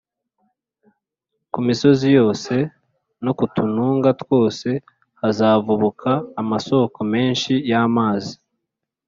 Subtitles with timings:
[1.51, 2.53] ku misozi yose
[3.23, 4.69] no ku tununga twose
[5.21, 8.33] hazavubuka amasoko menshi y’amazi.